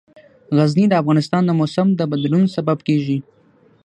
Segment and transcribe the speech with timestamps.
[0.57, 3.17] غزني د افغانستان د موسم د بدلون سبب کېږي.